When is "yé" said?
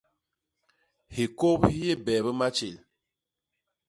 1.85-1.93